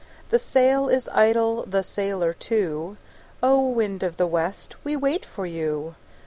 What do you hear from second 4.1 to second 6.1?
the west, we wait for you.